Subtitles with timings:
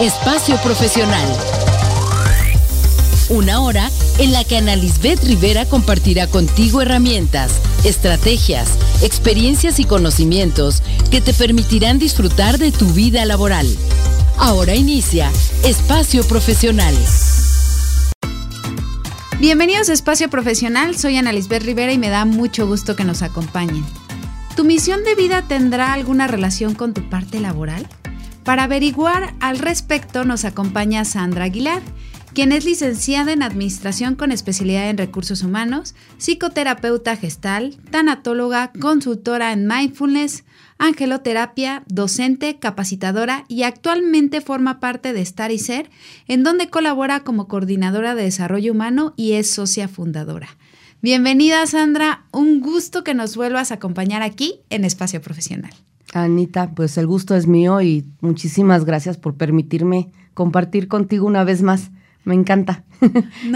[0.00, 1.28] Espacio Profesional.
[3.28, 10.82] Una hora en la que Ana Lisbeth Rivera compartirá contigo herramientas, estrategias, experiencias y conocimientos
[11.10, 13.66] que te permitirán disfrutar de tu vida laboral.
[14.38, 15.30] Ahora inicia
[15.64, 16.94] Espacio Profesional.
[19.38, 23.20] Bienvenidos a Espacio Profesional, soy Ana Lisbeth Rivera y me da mucho gusto que nos
[23.20, 23.84] acompañen.
[24.56, 27.86] ¿Tu misión de vida tendrá alguna relación con tu parte laboral?
[28.44, 31.82] Para averiguar al respecto nos acompaña Sandra Aguilar,
[32.32, 39.66] quien es licenciada en Administración con especialidad en Recursos Humanos, psicoterapeuta gestal, tanatóloga, consultora en
[39.66, 40.44] Mindfulness,
[40.78, 45.90] angeloterapia, docente, capacitadora y actualmente forma parte de Estar y Ser,
[46.26, 50.56] en donde colabora como coordinadora de desarrollo humano y es socia fundadora.
[51.02, 55.72] Bienvenida Sandra, un gusto que nos vuelvas a acompañar aquí en Espacio Profesional.
[56.12, 61.62] Anita, pues el gusto es mío y muchísimas gracias por permitirme compartir contigo una vez
[61.62, 61.90] más.
[62.24, 62.84] Me encanta.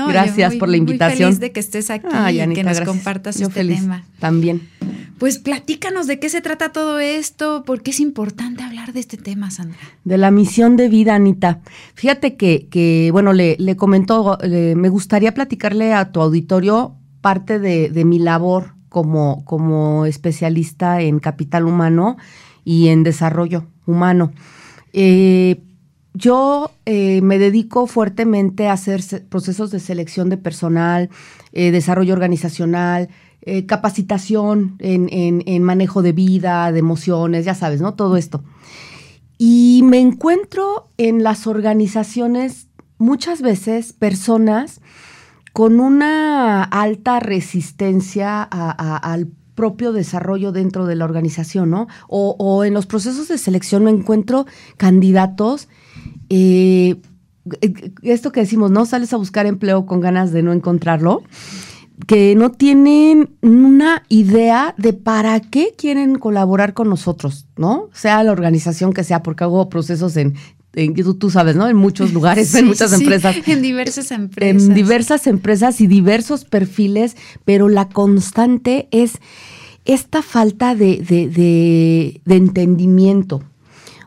[0.09, 1.29] gracias por la invitación.
[1.29, 4.05] Muy feliz de que estés aquí y que nos compartas este tema.
[4.19, 4.69] También.
[5.19, 9.17] Pues platícanos de qué se trata todo esto, por qué es importante hablar de este
[9.17, 9.79] tema, Sandra.
[10.05, 11.61] De la misión de vida, Anita.
[11.95, 17.91] Fíjate que, que bueno, le, le comentó, me gustaría platicarle a tu auditorio parte de,
[17.91, 22.17] de mi labor como, como especialista en capital humano
[22.65, 24.31] y en desarrollo humano.
[24.93, 25.61] Eh,
[26.13, 31.11] yo eh, me dedico fuertemente a hacer procesos de selección de personal,
[31.53, 33.09] eh, desarrollo organizacional,
[33.67, 37.93] capacitación en, en, manejo de vida, de emociones, ya sabes, ¿no?
[37.93, 38.43] Todo esto.
[39.37, 44.81] Y me encuentro en las organizaciones muchas veces personas
[45.55, 51.87] con una alta resistencia al propio desarrollo dentro de la organización, ¿no?
[52.09, 55.69] O, en los procesos de selección me encuentro candidatos.
[56.29, 56.97] Eh,
[58.03, 58.85] esto que decimos, ¿no?
[58.85, 61.23] Sales a buscar empleo con ganas de no encontrarlo,
[62.09, 67.91] que no tienen una idea de para qué quieren colaborar con nosotros, ¿no?
[67.93, 70.35] Sea la organización que sea, porque hago procesos en
[71.19, 71.69] tú, sabes, ¿no?
[71.69, 73.37] En muchos lugares, en muchas empresas.
[73.47, 74.69] En diversas empresas.
[74.69, 79.19] En diversas empresas y diversos perfiles, pero la constante es
[79.85, 83.43] esta falta de, de, entendimiento.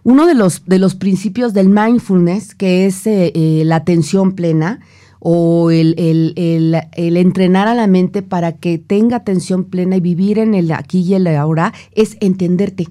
[0.03, 4.79] Uno de los, de los principios del mindfulness, que es eh, eh, la atención plena,
[5.19, 10.53] o el, el, entrenar a la mente para que tenga atención plena y vivir en
[10.53, 12.87] el aquí y el ahora, es entenderte.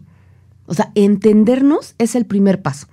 [0.66, 2.88] O sea, entendernos es el primer paso.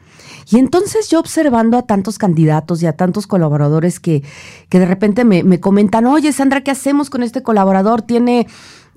[0.50, 4.24] Y entonces yo observando a tantos candidatos y a tantos colaboradores que,
[4.70, 8.02] que de repente me, comentan, oye Sandra, ¿qué hacemos con este colaborador?
[8.02, 8.48] Tiene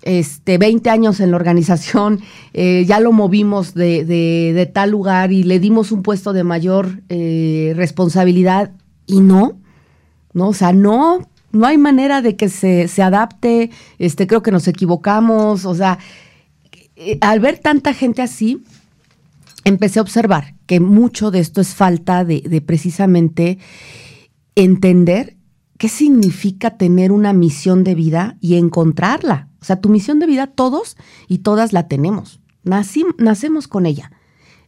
[0.02, 2.20] este, 20 años en la organización,
[2.52, 7.02] eh, ya lo movimos de, de, tal lugar y le dimos un puesto de mayor
[7.08, 8.72] eh, responsabilidad
[9.06, 9.58] y no,
[10.32, 14.50] no, o sea, no, no hay manera de que se, se adapte, este, creo que
[14.50, 15.98] nos equivocamos, o sea,
[16.96, 18.62] eh, al ver tanta gente así,
[19.66, 23.58] empecé a observar que mucho de esto es falta de, precisamente
[24.54, 25.36] entender
[25.76, 29.48] qué significa tener una misión de vida y encontrarla.
[29.60, 30.96] O sea, tu misión de vida todos
[31.26, 32.40] y todas la tenemos.
[32.62, 34.12] nacemos con ella.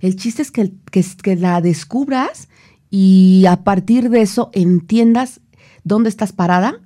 [0.01, 2.49] El chiste es que, que, la descubras
[2.91, 5.41] y a partir de eso entiendas
[5.85, 6.81] dónde estás parada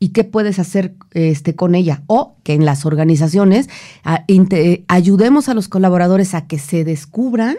[0.00, 2.02] y qué puedes hacer este, con ella.
[2.06, 3.68] O que en las organizaciones
[4.86, 7.56] ayudemos a los colaboradores a que se descubran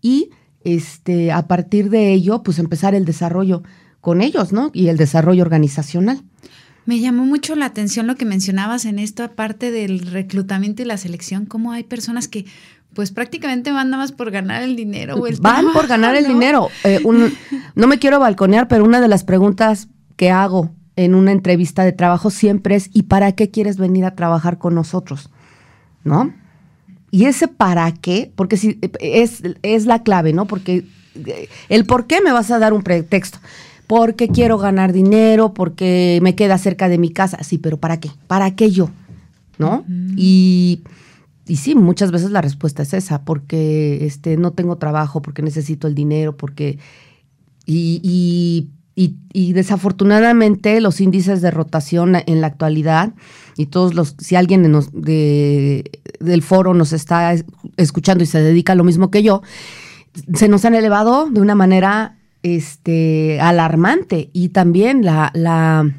[0.00, 0.30] y
[0.64, 3.62] este, a partir de ello, pues empezar el desarrollo
[4.00, 4.70] con ellos, ¿no?
[4.72, 6.22] Y el desarrollo organizacional.
[6.84, 10.96] Me llamó mucho la atención lo que mencionabas en esto, aparte del reclutamiento y la
[10.96, 12.44] selección, cómo hay personas que
[12.92, 15.14] pues prácticamente van nada más por ganar el dinero.
[15.14, 16.68] O el van por ganar el dinero.
[16.84, 17.00] Eh,
[17.74, 21.92] no me quiero balconear, pero una de las preguntas que hago en una entrevista de
[21.92, 25.30] trabajo siempre es, ¿y para qué quieres venir a trabajar con nosotros?
[26.04, 26.32] ¿No?
[27.10, 30.46] Y ese para qué, porque si, es, es la clave, ¿no?
[30.46, 33.38] Porque eh, el por qué me vas a dar un pretexto.
[33.86, 37.42] Porque quiero ganar dinero, porque me queda cerca de mi casa.
[37.42, 38.10] Sí, pero ¿para qué?
[38.26, 38.90] ¿Para qué yo?
[39.58, 39.84] ¿No?
[40.16, 40.82] y,
[41.46, 45.86] y, sí, muchas veces la respuesta es esa, porque este, no tengo trabajo, porque necesito
[45.86, 46.78] el dinero, porque...
[47.64, 53.14] y y, desafortunadamente los índices de rotación en la actualidad
[53.56, 55.90] y todos los, si alguien de,
[56.20, 57.34] del foro nos está
[57.76, 59.42] escuchando y se dedica a lo mismo que yo,
[60.34, 65.90] se nos han elevado de una manera este, alarmante y también la, la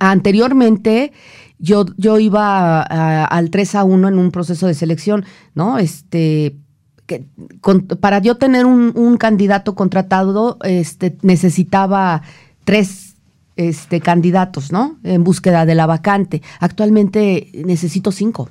[0.00, 1.12] anteriormente
[1.58, 5.24] yo, yo iba al 3 a 1 en un proceso de selección,
[5.54, 5.78] ¿no?
[5.78, 6.56] Este,
[7.06, 7.24] que
[8.00, 12.22] para yo tener un, candidato contratado, este, necesitaba
[12.64, 13.14] tres
[13.56, 14.96] este, candidatos, ¿no?
[15.02, 16.42] En búsqueda de la vacante.
[16.60, 18.50] Actualmente necesito cinco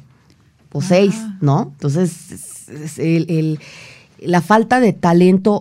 [0.71, 1.71] o seis, ¿no?
[1.73, 2.67] Entonces,
[4.19, 5.59] la falta de talento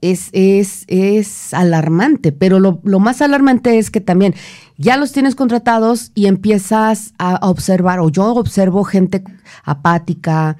[0.00, 4.34] es, es, es alarmante, pero lo, más alarmante es que también
[4.76, 9.24] ya los tienes contratados y empiezas a observar, o yo observo gente
[9.64, 10.56] apática,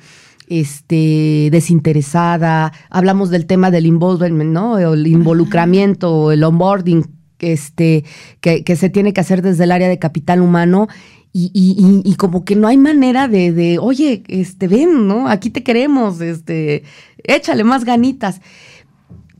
[0.48, 4.78] este, desinteresada, hablamos del tema del involvement, ¿no?
[4.78, 7.06] El involucramiento, el onboarding,
[7.38, 8.04] este,
[8.40, 10.88] que, que se tiene que hacer desde el área de capital humano.
[11.30, 15.28] Y, y, y, como que no hay manera de, de, oye, este, ven, ¿no?
[15.28, 16.84] Aquí te queremos, este,
[17.22, 18.40] échale más ganitas.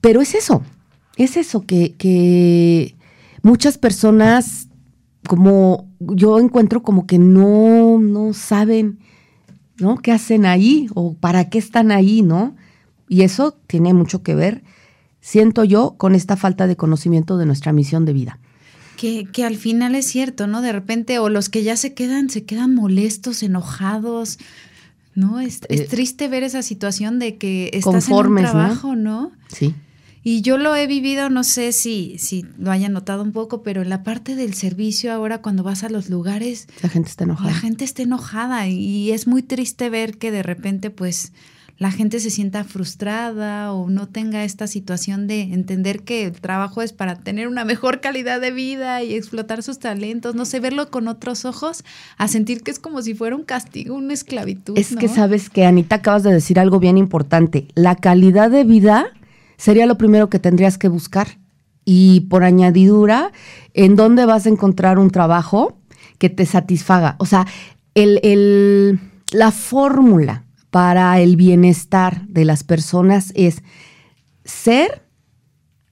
[0.01, 0.63] Pero es eso,
[1.17, 2.95] es eso que, que
[3.43, 4.69] muchas personas,
[5.27, 9.01] como yo encuentro como que no, no saben,
[9.79, 9.99] ¿no?
[9.99, 12.57] ¿Qué hacen ahí o para qué están ahí, ¿no?
[13.09, 14.63] Y eso tiene mucho que ver,
[15.21, 18.39] siento yo, con esta falta de conocimiento de nuestra misión de vida.
[18.97, 20.61] Que, que, al final es cierto, ¿no?
[20.61, 24.39] De repente, o los que ya se quedan, se quedan molestos, enojados,
[25.15, 25.39] ¿no?
[25.41, 29.31] Es, es eh, triste ver esa situación de que estás en un trabajo, ¿no?
[29.49, 29.75] Sí.
[30.23, 33.83] Y yo lo he vivido, no sé si, si lo hayan notado un poco, pero
[33.83, 36.67] en la parte del servicio ahora cuando vas a los lugares...
[36.83, 37.51] La gente está enojada.
[37.51, 41.33] La gente está enojada y es muy triste ver que de repente pues
[41.79, 46.83] la gente se sienta frustrada o no tenga esta situación de entender que el trabajo
[46.83, 50.91] es para tener una mejor calidad de vida y explotar sus talentos, no sé, verlo
[50.91, 51.85] con otros ojos,
[52.17, 54.77] a sentir que es como si fuera un castigo, una esclavitud.
[54.77, 59.13] Es que sabes que Anita acabas de decir algo bien importante, la calidad de vida
[59.59, 61.39] sería lo primero que tendrías que buscar.
[61.85, 63.33] Y por añadidura,
[63.75, 65.79] ¿en dónde vas a encontrar un trabajo
[66.19, 67.17] que te satisfaga?
[67.19, 67.47] O sea,
[67.95, 69.01] el,
[69.33, 73.63] la fórmula para el bienestar de las personas es
[74.45, 75.03] ser,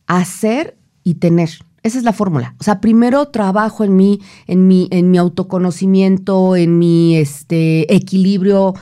[0.07, 1.51] hacer y tener.
[1.83, 2.57] Esa es la fórmula.
[2.59, 8.75] O sea, primero trabajo en mí, en mi, en mi autoconocimiento, en mi este, equilibrio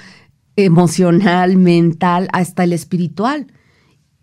[0.56, 3.46] emocional, mental, hasta el espiritual.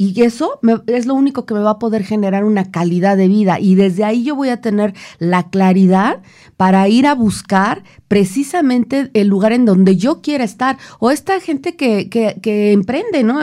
[0.04, 3.60] Y eso es lo único que me va a poder generar una calidad de vida.
[3.60, 6.24] Y desde ahí yo voy a tener la claridad
[6.58, 10.80] para ir a buscar precisamente el lugar en donde yo quiera estar.
[10.98, 13.42] O esta gente que, que, emprende, ¿no?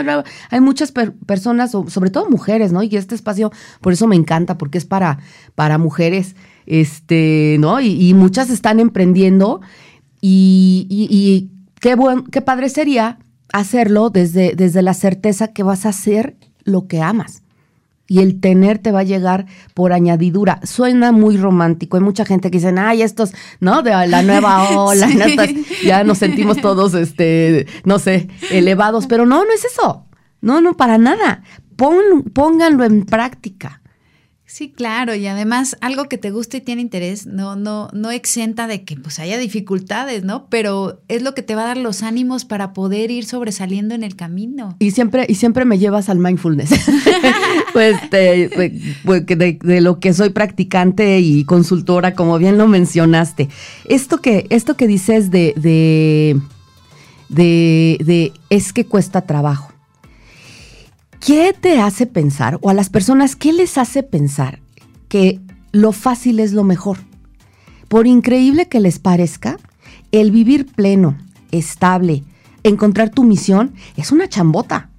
[0.51, 0.93] Hay muchas
[1.27, 2.83] personas, sobre todo mujeres, ¿no?
[2.83, 5.21] Y este espacio, por eso me encanta, porque es para,
[5.55, 6.35] para mujeres,
[6.67, 7.81] este, ¿no?
[7.81, 9.61] Y, muchas están emprendiendo.
[10.21, 13.21] Y, y, qué, buen, qué padre sería
[13.53, 16.37] hacerlo desde, desde la certeza que vas a hacer
[16.69, 17.43] lo que amas.
[18.07, 20.61] Y el tener te va a llegar por añadidura.
[20.65, 21.99] Suena muy romántico.
[21.99, 23.83] Hay mucha gente que dice, ay, estos, ¿no?
[23.83, 25.09] De la nueva ola,
[25.85, 29.07] ya nos sentimos todos, este, no sé, elevados.
[29.07, 30.07] Pero no, no es eso.
[30.41, 31.43] No, no, para nada.
[31.77, 33.78] pónganlo en práctica.
[34.51, 38.67] Sí, claro, y además algo que te gusta y tiene interés, no, no, no exenta
[38.67, 40.47] de que pues haya dificultades, ¿no?
[40.49, 44.03] Pero es lo que te va a dar los ánimos para poder ir sobresaliendo en
[44.03, 44.75] el camino.
[44.79, 46.71] Y siempre, y siempre me llevas al mindfulness.
[47.75, 47.99] pues,
[49.05, 53.51] pues de, de, lo que soy practicante y consultora, como bien lo mencionaste.
[53.85, 56.41] Esto que, esto que dices de, de,
[57.29, 59.78] de, de es que cuesta trabajo.
[61.21, 64.61] ¿Qué te hace pensar, o a las personas, qué les hace pensar
[65.09, 65.41] que
[65.73, 66.99] lo fácil es lo mejor?
[67.89, 69.59] Por increíble que les parezca,
[70.13, 71.19] el vivir pleno,
[71.51, 72.23] estable,
[72.63, 74.91] encontrar tu misión, es una chambota.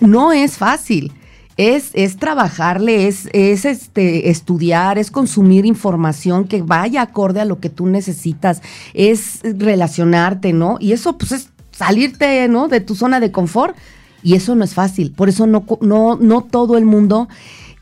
[0.00, 1.12] No es fácil.
[1.56, 7.60] Es, es trabajarle, es, es este, estudiar, es consumir información que vaya acorde a lo
[7.60, 8.60] que tú necesitas,
[8.92, 10.76] es relacionarte, ¿no?
[10.80, 12.68] Y eso, pues, es salirte, ¿no?
[12.68, 13.74] De tu zona de confort.
[14.22, 15.12] Y eso no es fácil.
[15.12, 17.28] Por eso no, no, no todo el mundo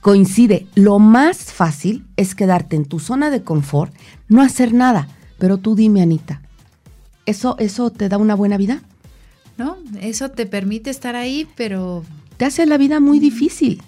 [0.00, 0.66] coincide.
[0.74, 3.94] Lo más fácil es quedarte en tu zona de confort,
[4.28, 5.08] no hacer nada.
[5.38, 6.42] Pero tú dime, Anita,
[7.26, 8.82] ¿eso, eso te da una buena vida?
[9.56, 12.04] No, eso te permite estar ahí, pero...
[12.36, 13.82] Te hace la vida muy difícil.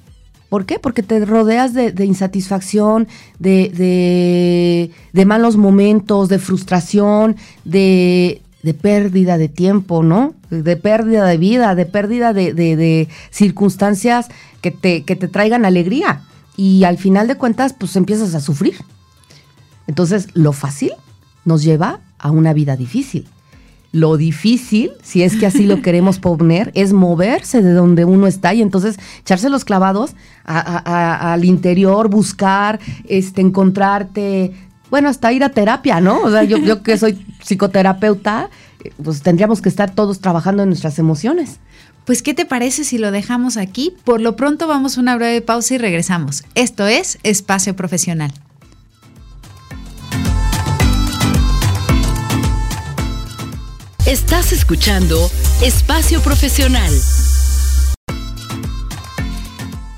[0.48, 0.78] ¿Por qué?
[0.78, 9.38] Porque te rodeas de, insatisfacción, de, de, de, malos momentos, de frustración, de, de pérdida
[9.38, 10.34] de tiempo, ¿no?
[10.50, 14.26] De pérdida de vida, de pérdida de, circunstancias
[14.60, 16.22] que te, que te traigan alegría.
[16.56, 18.74] Y al final de cuentas, pues empiezas a sufrir.
[19.86, 20.90] Entonces, lo fácil
[21.44, 23.28] nos lleva a una vida difícil.
[23.92, 28.52] Lo difícil, si es que así lo queremos poner, es moverse de donde uno está
[28.52, 34.52] y entonces echarse los clavados al interior, buscar, este, encontrarte,
[34.90, 36.20] bueno, hasta ir a terapia, ¿no?
[36.20, 38.50] O sea, yo, yo que soy psicoterapeuta,
[39.02, 41.58] pues tendríamos que estar todos trabajando en nuestras emociones.
[42.04, 43.92] Pues, ¿qué te parece si lo dejamos aquí?
[44.04, 46.44] Por lo pronto vamos a una breve pausa y regresamos.
[46.54, 48.32] Esto es Espacio Profesional.
[54.06, 55.18] Estás escuchando
[55.60, 56.92] Espacio Profesional.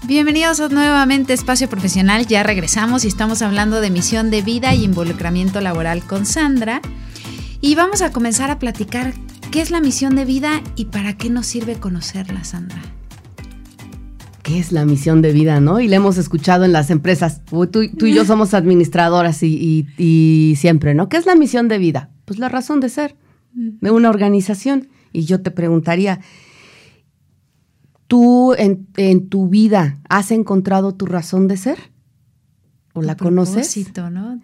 [0.08, 2.26] Bienvenidos a nuevamente Espacio Profesional.
[2.26, 6.80] Ya regresamos y estamos hablando de misión de vida y involucramiento laboral con Sandra.
[7.60, 9.12] Y vamos a comenzar a platicar
[9.50, 12.80] qué es la misión de vida y para qué nos sirve conocerla, Sandra.
[14.42, 15.78] ¿Qué es la misión de vida, no?
[15.78, 17.42] Y la hemos escuchado en las empresas.
[17.70, 21.10] Tú, y yo somos administradoras y siempre, ¿no?
[21.10, 22.08] ¿Qué es la misión de vida?
[22.24, 23.14] Pues la razón de ser
[23.52, 24.88] de una organización.
[25.12, 26.20] Y yo te preguntaría,
[28.08, 31.78] ¿tú en, tu vida has encontrado tu razón de ser?
[32.94, 33.86] ¿O la conoces?
[34.10, 34.40] ¿no?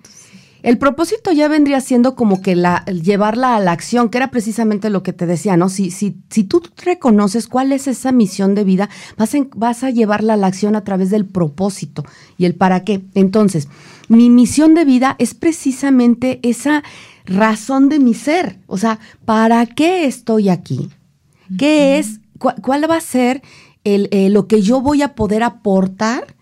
[0.62, 4.88] El propósito ya vendría siendo como que la, llevarla a la acción, que era precisamente
[4.88, 5.68] lo que te decía, ¿no?
[5.68, 10.34] Si, si, si tú reconoces cuál es esa misión de vida, vas, vas a llevarla
[10.34, 12.02] a la acción a través del propósito
[12.38, 13.04] y el para qué.
[13.14, 13.68] Entonces,
[14.08, 16.82] mi misión de vida es precisamente esa
[17.26, 18.58] razón de mi ser.
[18.66, 20.88] O sea, ¿para qué estoy aquí?
[21.58, 22.20] ¿Qué es?
[22.62, 23.42] ¿Cuál va a ser
[23.84, 26.34] el, eh, lo que yo voy a poder aportar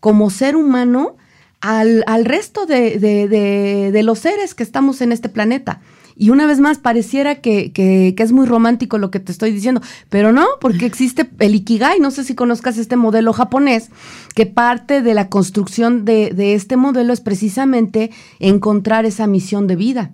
[0.00, 1.16] como ser humano
[1.60, 5.80] al, resto de, de, los seres que estamos en este planeta?
[6.16, 9.80] Y una vez más, pareciera que, que, es muy romántico lo que te estoy diciendo,
[10.08, 13.90] pero no, porque existe el Ikigai, no sé si conozcas este modelo japonés,
[14.34, 19.76] que parte de la construcción de, de este modelo es precisamente encontrar esa misión de
[19.76, 20.10] vida.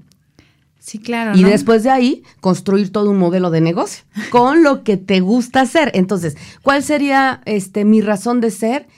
[0.88, 1.36] Sí, claro.
[1.36, 5.60] Y después de ahí, construir todo un modelo de negocio con lo que te gusta
[5.60, 5.90] hacer.
[5.92, 8.88] Entonces, ¿cuál sería este, mi razón de ser?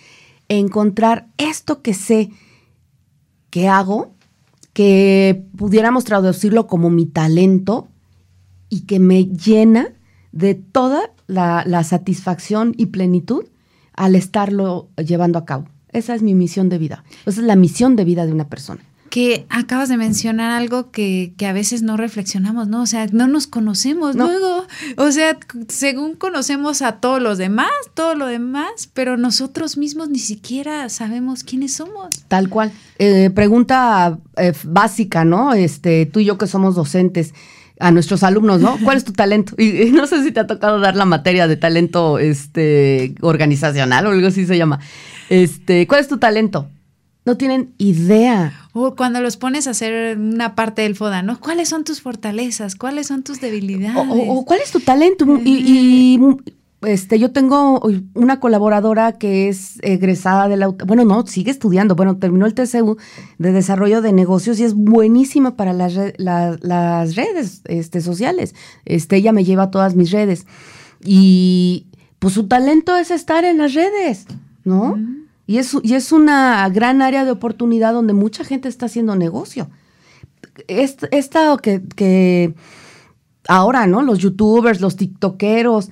[0.49, 2.31] Encontrar esto que sé
[3.51, 4.15] que hago,
[4.73, 7.89] que pudiéramos traducirlo como mi talento
[8.69, 9.93] y que me llena
[10.31, 13.47] de toda la, la satisfacción y plenitud
[13.95, 15.67] al estarlo llevando a cabo.
[15.89, 17.03] Esa es mi misión de vida.
[17.27, 18.81] Esa es la misión de vida de una persona
[19.11, 22.83] que acabas de mencionar algo que, a veces no reflexionamos, ¿no?
[22.83, 24.65] O sea, no nos conocemos luego.
[24.97, 25.37] O sea,
[25.69, 31.43] según conocemos a todos los demás, todo lo demás, pero nosotros mismos ni siquiera sabemos
[31.43, 32.09] quiénes somos.
[32.29, 32.71] Tal cual.
[32.99, 35.55] Eh, pregunta eh, básica, ¿no?
[35.55, 37.35] Este, tú y yo que somos docentes
[37.81, 38.79] a nuestros alumnos, ¿no?
[38.85, 39.55] ¿Cuál es tu talento?
[39.59, 44.11] Y, no sé si te ha tocado dar la materia de talento este, organizacional o
[44.11, 44.79] algo así se llama.
[45.31, 46.69] Este, ¿Cuál es tu talento?
[47.25, 48.69] No tienen idea.
[48.73, 51.39] O cuando los pones a hacer una parte del FODA, ¿no?
[51.39, 52.77] ¿Cuáles son tus fortalezas?
[52.77, 54.07] ¿Cuáles son tus debilidades?
[54.09, 55.27] O, cuál es tu talento.
[55.45, 56.19] y,
[56.83, 57.83] este, yo tengo
[58.15, 62.97] una colaboradora que es egresada de la, bueno, no, sigue estudiando, bueno, terminó el TCU
[63.39, 68.55] de desarrollo de negocios y es buenísima para las, las redes este, sociales.
[68.87, 70.47] Este, ella me lleva a todas mis redes.
[71.05, 71.87] Y
[72.19, 74.27] pues su talento es estar en las redes,
[74.65, 74.99] ¿no?
[75.51, 79.69] Y es, y es una gran área de oportunidad donde mucha gente está haciendo negocio.
[80.69, 82.55] Esta que, que
[83.49, 84.03] ahora, ¿no?
[84.03, 85.91] Los youtubers, los tiktokeros,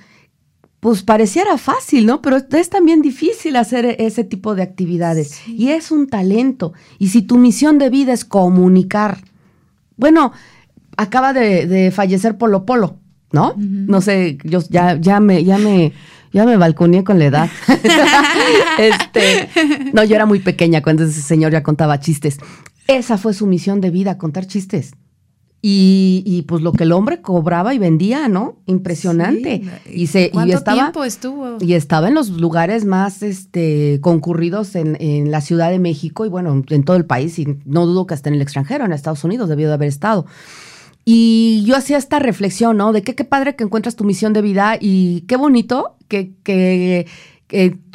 [0.79, 2.23] pues pareciera fácil, ¿no?
[2.23, 5.41] Pero es también difícil hacer ese tipo de actividades.
[5.49, 6.73] Y es un talento.
[7.01, 9.19] Y si tu misión de vida es comunicar,
[9.97, 10.31] bueno,
[10.97, 13.01] acaba de, fallecer Polo Polo,
[13.33, 13.55] ¿no?
[13.57, 15.95] No sé, yo ya, ya me, ya me
[16.33, 17.51] ya me balconeé con la edad.
[18.79, 19.49] este,
[19.93, 22.39] no, yo era muy pequeña cuando ese señor ya contaba chistes.
[22.87, 24.93] Esa fue su misión de vida, contar chistes.
[25.61, 28.63] Y, y, pues lo que el hombre cobraba y vendía, ¿no?
[28.67, 29.63] Impresionante.
[29.93, 31.57] y, se, y estaba, tiempo estuvo?
[31.59, 36.29] Y estaba en los lugares más este, concurridos en, en, la Ciudad de México y
[36.29, 39.25] bueno, en todo el país, y no dudo que hasta en el extranjero, en Estados
[39.25, 40.27] Unidos, debió de haber estado.
[41.11, 42.93] Y yo hacía esta reflexión, ¿no?
[42.93, 47.07] De qué, qué padre que encuentras tu misión de vida y qué bonito que, que,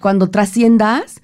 [0.02, 1.22] cuando trasciendas,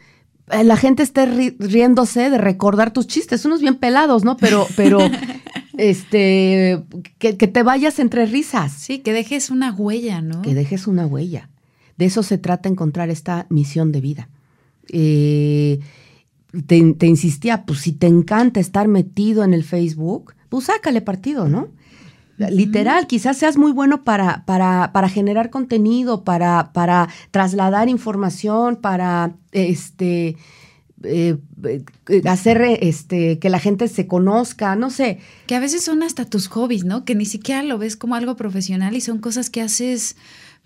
[0.51, 4.38] eh, la gente esté riéndose de recordar tus chistes, unos bien pelados, ¿no?
[4.38, 5.00] Pero, pero,
[5.79, 6.84] este,
[7.17, 8.72] que, te vayas entre risas.
[8.72, 10.43] Sí, que dejes una huella, ¿no?
[10.43, 11.50] Que dejes una huella.
[11.98, 14.29] De eso se trata encontrar esta misión de vida.
[14.89, 15.79] Eh,
[16.67, 21.48] te, te, insistía, pues si te encanta estar metido en el Facebook, pues sácale partido,
[21.48, 21.78] ¿no?
[22.50, 29.34] Literal, quizás seas muy bueno para, para, para generar contenido, para, para trasladar información, para
[29.51, 30.38] este
[31.03, 35.19] eh, eh, hacer este que la gente se conozca, no sé.
[35.48, 37.03] Que a veces son hasta tus hobbies, ¿no?
[37.03, 40.15] Que ni siquiera lo ves como algo profesional y son cosas que haces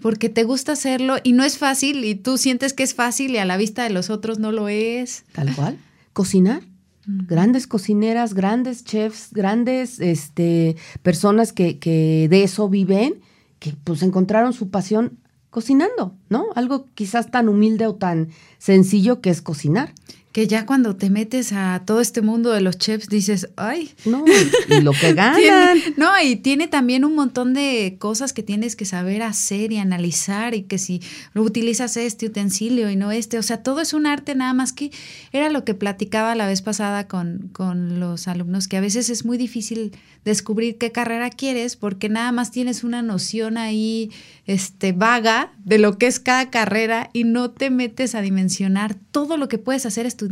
[0.02, 3.38] porque te gusta hacerlo y no es fácil y tú sientes que es fácil y
[3.38, 5.24] a la vista de los otros no lo es.
[5.34, 5.78] Tal cual.
[6.14, 6.62] Cocinar
[7.06, 13.22] grandes cocineras, grandes chefs, grandes este, personas que, que, de eso viven,
[13.60, 15.20] que pues encontraron su pasión
[15.50, 16.48] cocinando, ¿no?
[16.56, 19.94] Algo quizás tan humilde o tan sencillo que es cocinar
[20.34, 23.92] que ya cuando te metes a todo este mundo de los chefs dices, ay.
[24.04, 24.26] No,
[24.68, 25.78] y lo que ganan.
[25.96, 30.56] no, y tiene también un montón de cosas que tienes que saber hacer y analizar
[30.56, 31.02] y que si
[31.36, 34.92] utilizas este utensilio y no este, o sea, todo es un arte nada más que
[35.32, 39.26] era lo que platicaba la vez pasada con, con los alumnos, que a veces es
[39.26, 39.92] muy difícil
[40.26, 44.10] descubrir qué carrera quieres porque nada más tienes una noción ahí
[44.48, 49.38] este, vaga de lo que es cada carrera y no te metes a dimensionar todo
[49.38, 50.23] lo que puedes hacer estudiando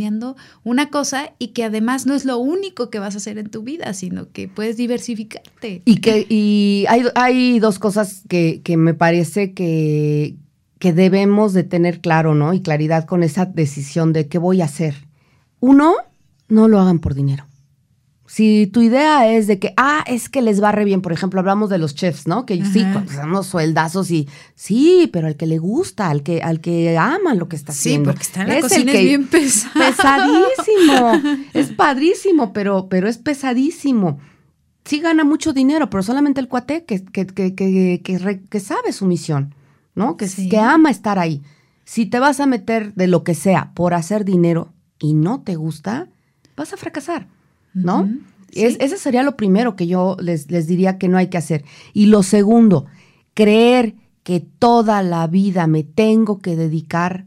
[0.63, 3.63] una cosa y que además no es lo único que vas a hacer en tu
[3.63, 5.81] vida, sino que puedes diversificarte.
[5.86, 10.36] Y que y hay, hay dos cosas que, que me parece que,
[10.79, 12.53] que debemos de tener claro, ¿no?
[12.53, 14.95] Y claridad con esa decisión de qué voy a hacer.
[15.60, 15.95] Uno,
[16.48, 17.45] no lo hagan por dinero.
[18.31, 21.69] Si tu idea es de que, ah, es que les barre bien, por ejemplo, hablamos
[21.69, 22.45] de los chefs, ¿no?
[22.45, 26.61] Que sí, pues, unos sueldazos y sí, pero al que le gusta, al que, al
[26.61, 28.11] que ama lo que está haciendo.
[28.11, 29.73] Sí, porque está en la cocina es bien pesado.
[29.85, 31.43] Pesadísimo.
[31.53, 34.21] es padrísimo, pero, pero es pesadísimo.
[34.85, 39.07] Sí gana mucho dinero, pero solamente el cuate que, que, que, que, que sabe su
[39.07, 39.55] misión,
[39.93, 40.15] ¿no?
[40.15, 41.41] Que, que ama estar ahí.
[41.83, 45.57] Si te vas a meter de lo que sea por hacer dinero y no te
[45.57, 46.07] gusta,
[46.55, 47.27] vas a fracasar.
[47.73, 48.09] ¿No?
[48.53, 51.63] ese sería lo primero que yo les, les diría que no hay que hacer.
[51.93, 52.85] Y lo segundo,
[53.33, 57.25] creer que toda la vida me tengo que dedicar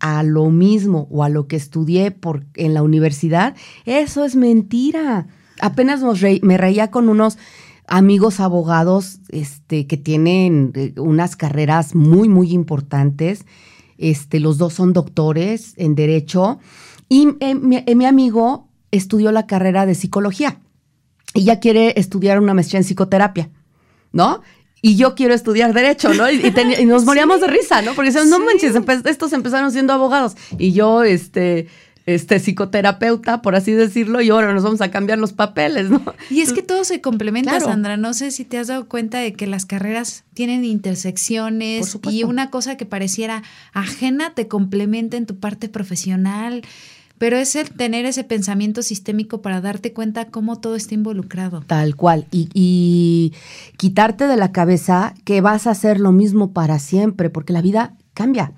[0.00, 5.28] a lo mismo o a lo que estudié por, en la universidad, eso es mentira.
[5.60, 6.02] Apenas
[6.42, 7.38] me reía con unos
[7.86, 13.46] amigos abogados este, que tienen eh, unas carreras muy, muy importantes.
[13.96, 16.58] Este, los dos son doctores en derecho.
[17.08, 20.60] Y eh, mi, amigo estudió la carrera de psicología
[21.34, 23.50] y ya quiere estudiar una maestría en psicoterapia,
[24.12, 24.42] ¿no?
[24.80, 26.30] Y yo quiero estudiar derecho, ¿no?
[26.30, 26.52] Y,
[26.86, 27.94] nos moríamos de risa, ¿no?
[27.94, 28.74] Porque decían, no manches,
[29.06, 31.68] estos empezaron siendo abogados y yo, este,
[32.04, 36.02] este psicoterapeuta, por así decirlo, y ahora nos vamos a cambiar los papeles, ¿no?
[36.30, 37.96] Y es que todo se complementa, Sandra.
[37.96, 42.50] No sé si te has dado cuenta de que las carreras tienen intersecciones y una
[42.50, 46.62] cosa que pareciera ajena te complementa en tu parte profesional
[47.22, 51.62] pero es el tener ese pensamiento sistémico para darte cuenta cómo todo está involucrado.
[51.68, 52.26] Tal cual.
[52.32, 53.32] Y,
[53.76, 57.94] quitarte de la cabeza que vas a hacer lo mismo para siempre, porque la vida
[58.12, 58.54] cambia.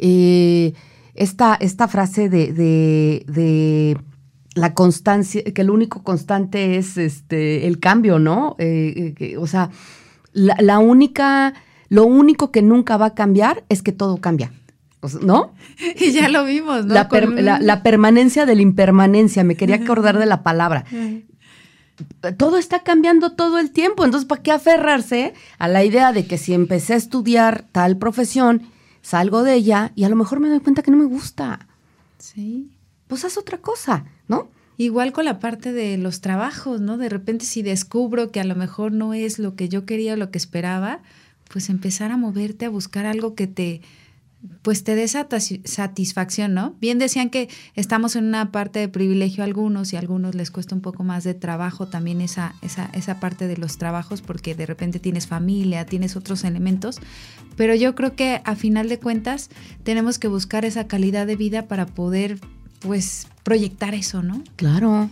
[0.00, 0.72] Eh,
[1.14, 3.96] esta, esta, frase de, de,
[4.56, 8.56] la constancia, que el único constante es este, el cambio, ¿no?
[8.58, 9.70] Eh, eh, o sea,
[10.32, 11.54] la única,
[11.88, 14.50] lo único que nunca va a cambiar es que todo cambia.
[15.20, 15.54] ¿No?
[16.00, 16.94] Y ya lo vimos, ¿no?
[16.94, 20.84] La, permanencia de la impermanencia, me quería acordar de la palabra.
[22.36, 26.38] Todo está cambiando todo el tiempo, entonces ¿para qué aferrarse a la idea de que
[26.38, 28.62] si empecé a estudiar tal profesión,
[29.02, 31.66] salgo de ella y a lo mejor me doy cuenta que no me gusta?
[32.18, 32.70] Sí.
[33.08, 34.48] Pues haz otra cosa, ¿no?
[34.76, 36.98] Igual con la parte de los trabajos, ¿no?
[36.98, 40.16] De repente si descubro que a lo mejor no es lo que yo quería o
[40.16, 41.00] lo que esperaba,
[41.48, 43.80] pues empezar a moverte a buscar algo que te
[44.62, 46.76] pues te dé satisfacción, ¿no?
[46.80, 50.50] Bien decían que estamos en una parte de privilegio a algunos y a algunos les
[50.50, 54.54] cuesta un poco más de trabajo también esa, esa, esa parte de los trabajos porque
[54.54, 57.00] de repente tienes familia, tienes otros elementos,
[57.56, 59.50] pero yo creo que a final de cuentas
[59.82, 62.38] tenemos que buscar esa calidad de vida para poder
[62.80, 64.44] pues proyectar eso, ¿no?
[64.54, 65.10] Claro,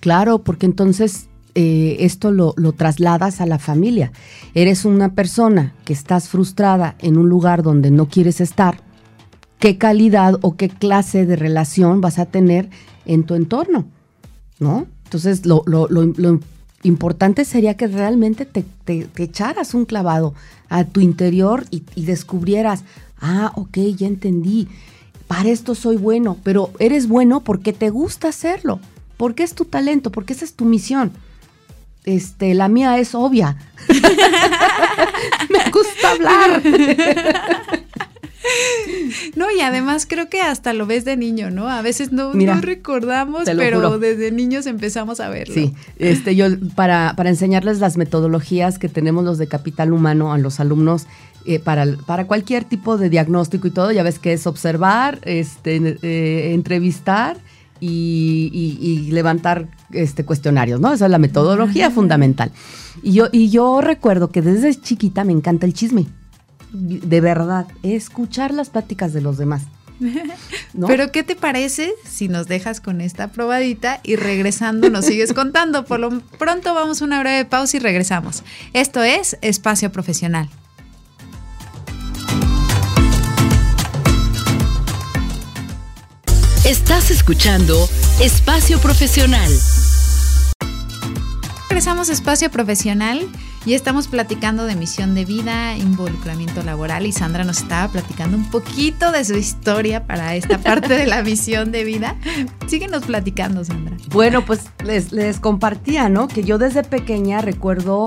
[0.00, 4.10] claro, porque entonces eh, esto lo, trasladas a la familia.
[4.54, 8.80] Eres una persona que estás frustrada en un lugar donde no quieres estar.
[9.60, 12.70] ¿Qué calidad o qué clase de relación vas a tener
[13.06, 13.86] en tu entorno?
[14.58, 14.86] ¿No?
[15.04, 15.62] Entonces, lo,
[16.82, 18.64] importante sería que realmente te,
[19.16, 20.34] echaras un clavado
[20.68, 22.82] a tu interior y, y descubrieras,
[23.20, 24.68] ah, ok, ya entendí,
[25.28, 28.80] para esto soy bueno, pero eres bueno porque te gusta hacerlo,
[29.16, 31.12] porque es tu talento, porque esa es tu misión
[32.04, 33.56] este, la mía es obvia.
[35.50, 36.62] Me gusta hablar.
[39.36, 41.68] No, y además creo que hasta lo ves de niño, ¿no?
[41.68, 45.54] A veces no, recordamos, pero desde niños empezamos a verlo.
[45.54, 50.38] Sí, este, yo para, para enseñarles las metodologías que tenemos los de Capital Humano a
[50.38, 51.06] los alumnos
[51.46, 55.98] eh, para, para cualquier tipo de diagnóstico y todo, ya ves que es observar, este,
[56.02, 57.38] eh, entrevistar
[57.86, 60.92] y, levantar este, cuestionarios, ¿no?
[60.92, 62.50] Esa es la metodología fundamental.
[63.02, 66.06] Y yo, y yo recuerdo que desde chiquita me encanta el chisme.
[66.72, 69.62] De verdad, escuchar las pláticas de los demás.
[70.86, 75.84] Pero ¿qué te parece si nos dejas con esta probadita y regresando nos sigues contando?
[75.84, 78.42] Por lo pronto vamos a una breve pausa y regresamos.
[78.72, 80.48] Esto es Espacio Profesional.
[86.64, 87.76] Estás escuchando
[88.22, 89.52] Espacio Profesional.
[91.68, 93.28] Regresamos a Espacio Profesional
[93.66, 98.50] y estamos platicando de misión de vida, involucramiento laboral y Sandra nos estaba platicando un
[98.50, 102.16] poquito de su historia para esta parte de la misión de vida.
[102.66, 103.98] Síguenos platicando, Sandra.
[104.08, 106.28] Bueno, pues les, les compartía, ¿no?
[106.28, 108.06] Que yo desde pequeña recuerdo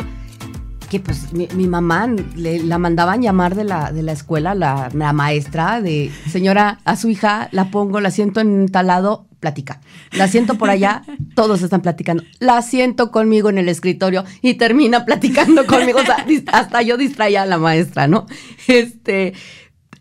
[0.90, 5.82] que pues mi, mamá le, la mandaban llamar de la, de la escuela, la, maestra,
[5.82, 9.82] de señora, a su hija la pongo, la siento en tal lado, platica.
[10.14, 11.04] La siento por allá,
[11.36, 12.24] todos están platicando.
[12.40, 16.00] La siento conmigo en el escritorio y termina platicando conmigo.
[16.00, 18.26] O sea, hasta yo distraía a la maestra, ¿no?
[18.68, 19.34] Este.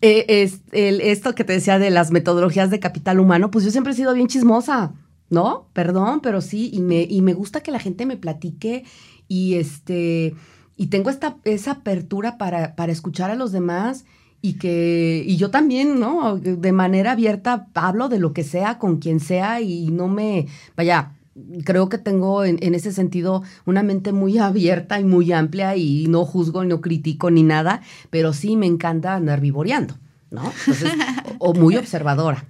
[0.01, 3.71] Eh, es, el, esto que te decía de las metodologías de capital humano, pues yo
[3.71, 4.93] siempre he sido bien chismosa,
[5.31, 5.69] ¿no?
[5.73, 8.83] Perdón, pero sí, y me, y me gusta que la gente me platique
[9.27, 10.35] y este
[10.77, 14.05] y tengo esta, esa apertura para, para escuchar a los demás
[14.41, 16.37] y que, y yo también, ¿no?
[16.37, 21.17] De manera abierta hablo de lo que sea, con quien sea y no me, vaya,
[21.63, 26.25] creo que tengo en, ese sentido una mente muy abierta y muy amplia y no
[26.25, 29.95] juzgo, no critico ni nada, pero sí me encanta andar vivoreando,
[30.31, 30.51] ¿no?
[31.39, 32.45] o muy observadora.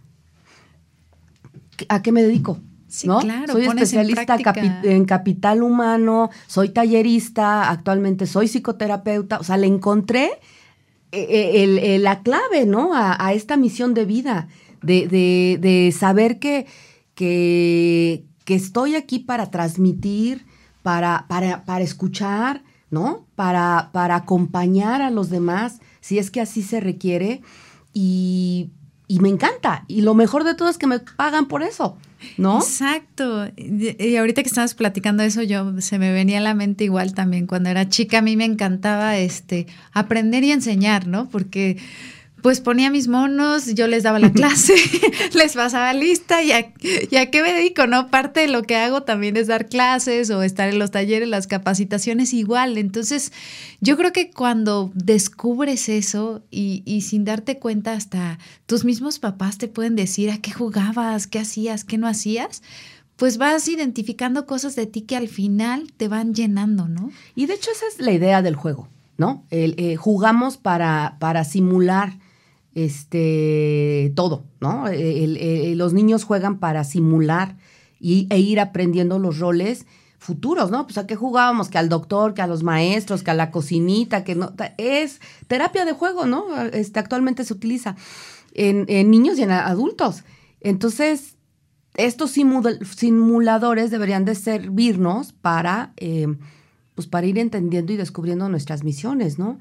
[1.89, 2.59] ¿A qué me dedico?
[2.87, 3.53] Sí, claro.
[3.53, 4.37] Soy especialista
[4.83, 10.31] en, capital humano, soy tallerista, actualmente soy psicoterapeuta, o sea, le encontré
[11.11, 12.91] eh, eh, la clave, ¿no?
[12.93, 14.47] A, esta misión de vida,
[14.81, 16.65] de, saber que,
[17.13, 20.45] que, estoy aquí para transmitir,
[20.81, 23.27] para, para, para escuchar, ¿no?
[23.35, 27.41] Para, para acompañar a los demás, si es que así se requiere.
[27.91, 28.71] Y,
[29.07, 29.83] y me encanta.
[29.87, 31.97] Y lo mejor de todo es que me pagan por eso.
[32.37, 32.59] ¿No?
[32.59, 33.47] Exacto.
[33.55, 37.47] Y, ahorita que estabas platicando eso, yo se me venía a la mente igual también
[37.47, 41.29] cuando era chica, a mí me encantaba este aprender y enseñar, ¿no?
[41.29, 41.77] Porque
[42.41, 44.75] pues ponía mis monos, yo les daba la clase,
[45.33, 48.09] les pasaba lista y a, qué me dedico, ¿no?
[48.09, 51.47] Parte de lo que hago también es dar clases o estar en los talleres, las
[51.47, 52.77] capacitaciones igual.
[52.77, 53.31] Entonces,
[53.81, 59.57] yo creo que cuando descubres eso y, y sin darte cuenta hasta tus mismos papás
[59.57, 62.61] te pueden decir a qué jugabas, qué hacías, qué no hacías,
[63.17, 67.09] pues vas identificando cosas de ti que al final te van llenando, ¿no?
[67.35, 69.43] Y de hecho esa es la idea del juego, ¿no?
[69.49, 72.19] El, eh, jugamos para, para simular
[72.77, 74.85] este, todo, ¿no?
[75.75, 77.57] los niños juegan para simular
[77.99, 79.87] y, e ir aprendiendo los roles
[80.19, 80.85] futuros, ¿no?
[80.85, 84.23] Pues a qué jugábamos, que al doctor, que a los maestros, que a la cocinita,
[84.23, 86.61] que no, es terapia de juego, ¿no?
[86.65, 87.95] Este, actualmente se utiliza
[88.53, 90.23] en, niños y en adultos.
[90.61, 91.35] Entonces,
[91.95, 96.27] estos simuladores deberían de servirnos para, eh,
[96.93, 99.57] pues para ir entendiendo y descubriendo nuestras misiones, ¿no?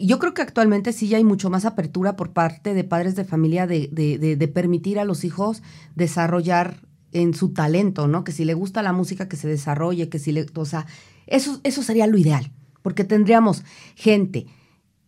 [0.00, 3.24] Yo creo que actualmente sí ya hay mucho más apertura por parte de padres de
[3.24, 5.62] familia de, de, de, permitir a los hijos
[5.94, 6.80] desarrollar
[7.12, 8.24] en su talento, ¿no?
[8.24, 10.86] Que si le gusta la música, que se desarrolle, que si le, o sea,
[11.26, 14.46] eso, eso sería lo ideal, porque tendríamos gente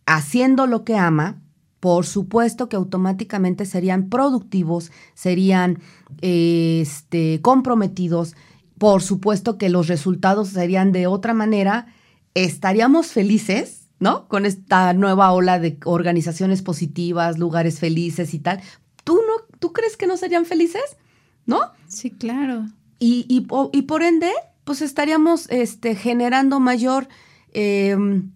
[0.05, 1.41] haciendo lo que ama,
[1.79, 5.79] por supuesto que automáticamente serían productivos, serían
[6.21, 8.35] este, comprometidos,
[8.77, 11.87] por supuesto que los resultados serían de otra manera,
[12.33, 14.27] estaríamos felices ¿no?
[14.27, 18.59] Con esta nueva ola de organizaciones positivas, lugares felices y tal.
[19.05, 20.97] ¿Tú no, tú crees que no serían felices?
[21.45, 21.71] ¿No?
[21.87, 22.65] Sí, claro.
[22.99, 24.29] Y, y, por ende,
[24.65, 27.07] pues estaríamos este, generando mayor,
[27.53, 28.31] em,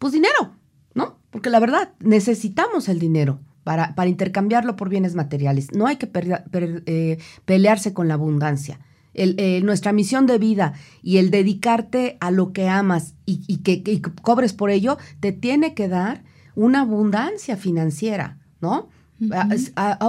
[0.00, 0.56] pues dinero,
[0.92, 1.18] ¿no?
[1.30, 3.40] Porque la verdad, necesitamos el dinero.
[3.62, 5.72] Para, para intercambiarlo por bienes materiales.
[5.72, 6.10] No hay que
[6.86, 8.80] eh, pelearse con la abundancia
[9.18, 14.52] el, nuestra misión de vida y el dedicarte a lo que amas y, que, cobres
[14.52, 18.88] por ello, te tiene que dar una abundancia financiera, ¿no?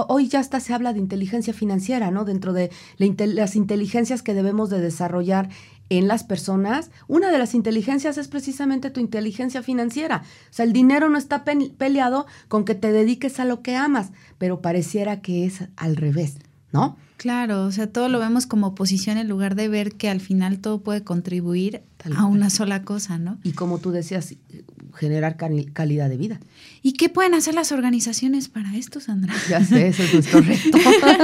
[0.06, 2.24] hoy ya hasta se habla de inteligencia financiera, ¿no?
[2.24, 5.48] Dentro de las inteligencias que debemos de desarrollar
[5.88, 10.22] en las personas, una de las inteligencias es precisamente tu inteligencia financiera.
[10.50, 14.12] O sea, el dinero no está peleado con que te dediques a lo que amas,
[14.38, 16.38] pero pareciera que es al revés,
[16.72, 16.96] ¿no?
[17.20, 20.58] Claro, o sea, todo lo vemos como oposición en lugar de ver que al final
[20.58, 21.82] todo puede contribuir
[22.16, 23.36] a una sola cosa, ¿no?
[23.42, 24.34] Y como tú decías,
[24.94, 26.40] generar calidad de vida.
[26.80, 29.34] ¿Y qué pueden hacer las organizaciones para esto, Sandra?
[29.50, 30.78] Ya sé, ese es nuestro reto.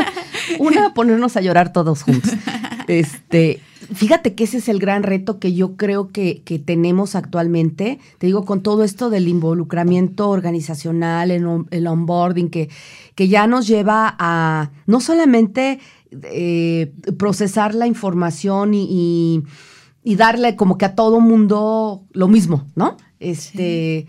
[0.59, 2.33] Una, ponernos a llorar todos juntos.
[2.89, 3.63] Este,
[3.95, 7.99] fíjate que ese es el gran reto que yo creo que, que tenemos actualmente.
[8.19, 12.69] Te digo, con todo esto del involucramiento organizacional, el, el onboarding, que
[13.17, 15.81] que ya nos lleva a no solamente
[16.13, 19.43] eh, procesar la información y,
[20.05, 22.97] darle como que a todo mundo lo mismo, ¿no?
[23.19, 24.07] Este,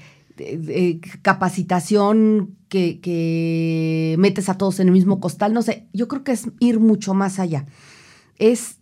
[1.24, 6.34] capacitación que, que metes a todos en el mismo costal, no sé, yo creo que
[6.34, 7.66] es ir mucho más allá.
[8.38, 8.78] Es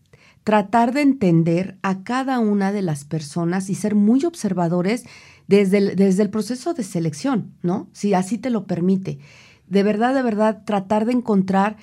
[0.45, 5.03] tratar de entender a cada una de las personas y ser muy observadores
[5.47, 7.89] desde el, desde el proceso de selección, ¿no?
[7.93, 9.17] Si así te lo permite.
[9.67, 11.77] De verdad, de verdad, tratar de encontrar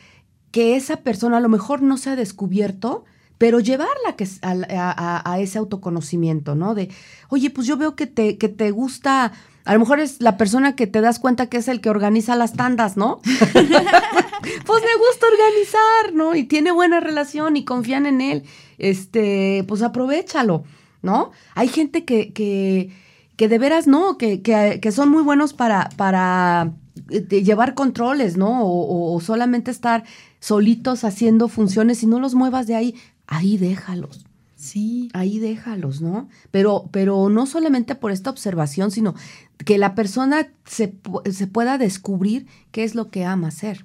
[0.53, 3.05] que esa persona a lo mejor no se ha descubierto,
[3.37, 6.77] pero llevarla que, a, a, ese autoconocimiento, ¿no?
[6.77, 6.89] De,
[7.31, 9.33] oye, pues yo veo que te, que te gusta,
[9.65, 12.37] a lo mejor es la persona que te das cuenta que es el que organiza
[12.37, 13.21] las tandas, ¿no?
[13.53, 16.35] pues me gusta organizar, ¿no?
[16.35, 18.45] Y tiene buena relación y confían en él,
[18.79, 20.65] este, pues aprovechalo,
[21.03, 21.31] ¿no?
[21.55, 22.91] Hay gente que, que,
[23.37, 26.73] que de veras no, que, que, que son muy buenos para, para
[27.11, 28.65] eh, llevar controles, ¿no?
[28.65, 30.05] O, o, solamente estar
[30.41, 32.95] solitos haciendo funciones y no los muevas de ahí
[33.27, 34.27] ahí déjalos.
[34.57, 35.09] Sí.
[35.13, 36.29] Ahí déjalos, ¿no?
[36.53, 39.17] Pero, pero no solamente por esta observación, sino
[39.65, 40.95] que la persona se,
[41.31, 43.85] se pueda descubrir qué es lo que ama hacer.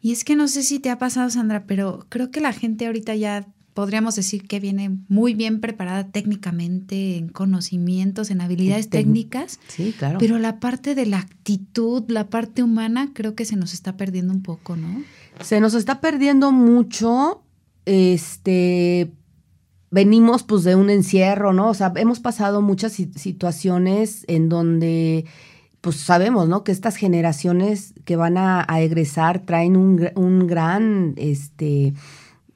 [0.00, 2.86] Y es que no sé si te ha pasado, Sandra, pero creo que la gente
[2.86, 9.60] ahorita ya podríamos decir que viene muy bien preparada técnicamente en conocimientos, en habilidades técnicas.
[9.68, 10.18] Sí, claro.
[10.18, 14.32] Pero la parte de la actitud, la parte humana, creo que se nos está perdiendo
[14.32, 15.02] un poco, ¿no?
[15.42, 17.44] Se nos está perdiendo mucho
[17.84, 19.12] este,
[19.90, 21.68] venimos pues de un encierro, ¿no?
[21.68, 25.24] O sea, hemos pasado muchas situaciones en donde
[25.80, 26.64] pues sabemos, ¿no?
[26.64, 31.94] Que estas generaciones que van a, egresar traen un, gran, este,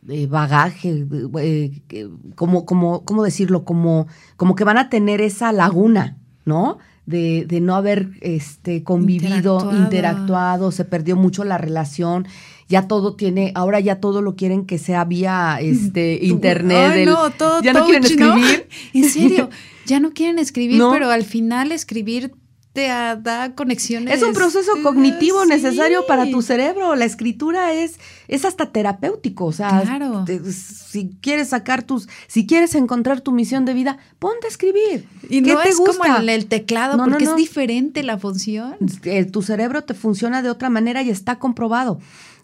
[0.09, 1.07] eh, bagaje,
[1.39, 3.65] eh, como, como, ¿cómo decirlo?
[3.65, 6.79] Como, como que van a tener esa laguna, ¿no?
[7.07, 12.27] De, de no haber este, convivido, interactuado, se perdió mucho la relación
[12.73, 16.93] ya todo tiene, ahora ya todo lo quieren que sea vía este internet.
[16.95, 18.67] Ay, no, todo ya no quieren escribir.
[18.95, 19.51] En serio,
[19.87, 22.33] ya no quieren escribir, pero al final escribir
[22.73, 24.15] te da conexiones.
[24.15, 26.97] Es un proceso cognitivo necesario para tu cerebro.
[26.97, 29.45] La escritura es, es hasta terapéutico.
[29.45, 34.49] O sea, si quieres sacar tus, si quieres encontrar tu misión de vida, ponte a
[34.49, 35.07] escribir.
[35.29, 38.77] Y no es como en el teclado, porque es diferente la función.
[39.05, 42.01] Eh, tu cerebro te funciona de otra manera y está comprobado.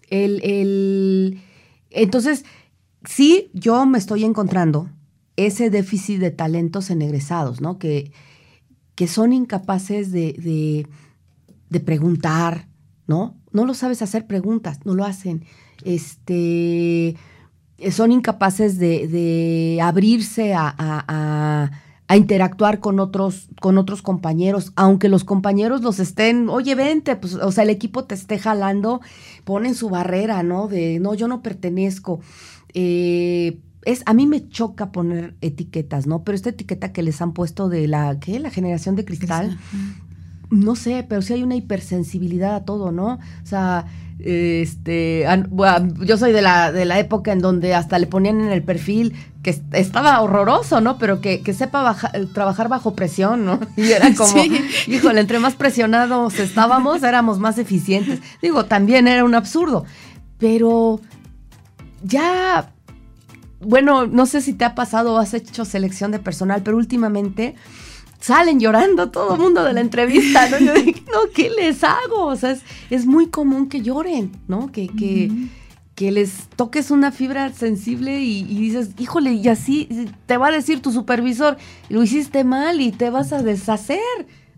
[0.09, 1.41] El, el,
[1.89, 2.45] entonces,
[3.05, 4.89] sí, yo me estoy encontrando
[5.35, 7.79] ese déficit de talentos en egresados, ¿no?
[7.79, 8.11] Que,
[8.95, 10.85] que son incapaces de,
[11.69, 12.67] de, preguntar,
[13.07, 13.37] ¿no?
[13.51, 15.45] No lo sabes hacer preguntas, no lo hacen.
[15.85, 17.15] Este,
[17.91, 21.71] son incapaces de, de abrirse a a
[22.17, 27.51] interactuar con otros, con otros compañeros, aunque los compañeros los estén, oye, vente, pues, o
[27.51, 29.01] sea, el equipo te esté jalando,
[29.43, 30.67] ponen su barrera, ¿no?
[30.67, 32.19] De, no, yo no pertenezco.
[32.73, 36.23] Eh, es, a mí me choca poner etiquetas, ¿no?
[36.23, 38.39] Pero esta etiqueta que les han puesto de la, ¿qué?
[38.39, 39.57] La generación de cristal,
[40.49, 43.19] no sé, pero sí hay una hipersensibilidad a todo, ¿no?
[43.43, 43.85] O sea,
[44.19, 45.25] este,
[46.01, 49.15] yo soy de la, de la época en donde hasta le ponían en el perfil
[49.43, 50.97] que estaba horroroso, ¿no?
[50.97, 51.95] Pero que, sepa
[52.33, 53.59] trabajar bajo presión, ¿no?
[53.77, 54.43] Y era como,
[54.87, 58.19] híjole, entre más presionados estábamos, éramos más eficientes.
[58.41, 59.85] Digo, también era un absurdo.
[60.37, 60.99] Pero
[62.03, 62.73] ya,
[63.61, 67.55] bueno, no sé si te ha pasado o has hecho selección de personal, pero últimamente
[68.19, 70.59] salen llorando todo el mundo de la entrevista, ¿no?
[70.59, 72.25] Yo dije, no, ¿qué les hago?
[72.25, 72.55] O sea,
[72.89, 74.71] es, muy común que lloren, ¿no?
[74.71, 75.31] Que, que,
[75.95, 80.51] que, les toques una fibra sensible y, y, dices, híjole, y así te va a
[80.51, 81.57] decir tu supervisor,
[81.89, 83.99] lo hiciste mal y te vas a deshacer.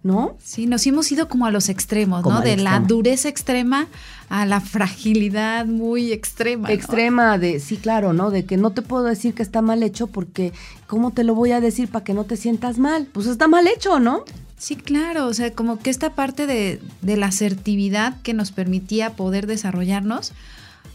[0.04, 0.36] ¿No?
[0.44, 2.42] Sí, nos hemos ido como a los extremos, ¿no?
[2.42, 3.88] De la dureza extrema
[4.30, 6.72] a la fragilidad muy extrema.
[6.72, 8.32] Extrema de, sí, claro, ¿no?
[8.32, 10.54] De que no te puedo decir que está mal hecho porque
[10.88, 13.08] ¿cómo te lo voy a decir para que no te sientas mal?
[13.12, 14.24] Pues está mal hecho, ¿no?
[14.58, 19.16] Sí, claro, o sea, como que esta parte de, de la asertividad que nos permitía
[19.16, 20.34] poder desarrollarnos,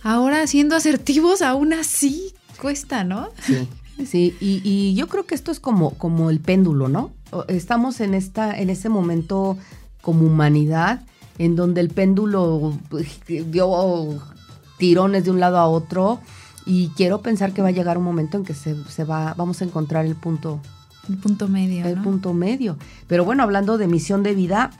[0.03, 3.29] ahora siendo asertivos aún así cuesta, ¿no?
[3.43, 3.69] Sí.
[4.05, 7.13] Sí, y, y, yo creo que esto es como, como el péndulo, ¿no?
[7.49, 9.57] Estamos en, esta, en ese momento
[10.01, 11.03] como humanidad
[11.39, 14.23] en donde el péndulo pues, dio
[14.79, 16.21] tirones de un lado a otro
[16.65, 19.61] y quiero pensar que va a llegar un momento en que se, se va, vamos
[19.61, 20.61] a encontrar el punto.
[21.09, 21.87] El punto medio.
[21.87, 22.77] El punto medio.
[23.07, 24.71] Pero bueno, hablando de misión de vida,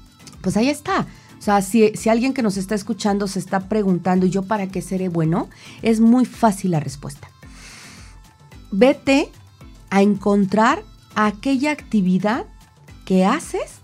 [0.40, 1.06] pues ahí está.
[1.38, 4.68] O sea, si, si, alguien que nos está escuchando se está preguntando, ¿y yo para
[4.68, 5.48] qué seré bueno?
[5.82, 7.28] Es muy fácil la respuesta
[8.70, 9.30] vete
[9.90, 10.82] a encontrar
[11.16, 12.44] aquella actividad
[13.04, 13.80] que haces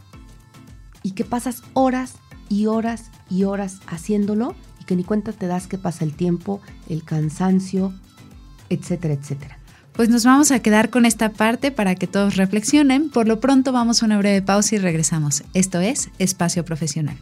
[1.03, 2.15] y que pasas horas
[2.49, 6.61] y horas y horas haciéndolo y que ni cuenta te das que pasa el tiempo,
[6.89, 7.93] el cansancio,
[8.69, 9.59] etcétera, etcétera.
[9.95, 13.11] Pues nos vamos a quedar con esta parte para que todos reflexionen.
[13.11, 15.43] Por lo pronto vamos a una breve pausa y regresamos.
[15.55, 17.17] Esto es Espacio Profesional.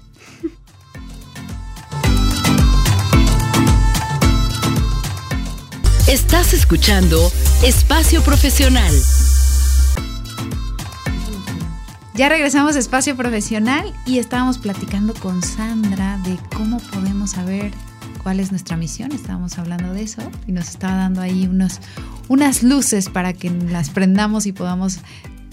[6.07, 7.31] Estás escuchando
[7.63, 8.93] Espacio Profesional.
[12.21, 17.73] Ya regresamos a Espacio Profesional y estábamos platicando con Sandra de cómo podemos saber
[18.23, 19.11] cuál es nuestra misión.
[19.13, 21.81] Estábamos hablando de eso y nos estaba dando ahí unos,
[22.29, 24.99] unas luces para que las prendamos y podamos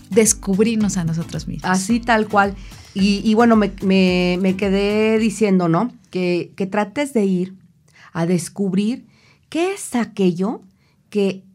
[0.09, 1.71] descubrirnos a nosotros mismos.
[1.71, 2.53] Así tal cual.
[2.93, 5.93] Y, bueno, me, quedé diciendo, ¿no?
[6.09, 7.55] Que, que trates de ir
[8.11, 9.05] a descubrir
[9.47, 10.63] qué es aquello
[11.09, 11.45] que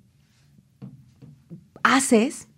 [1.82, 2.48] haces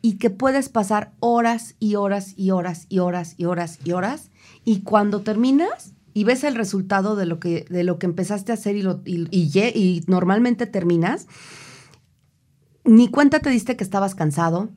[0.00, 4.30] y que puedes pasar horas y horas y horas y horas y horas y horas
[4.64, 8.56] y cuando terminas y ves el resultado de lo que, de lo que empezaste a
[8.56, 11.28] hacer y, normalmente terminas,
[12.84, 14.70] ni cuenta te diste que estabas cansado,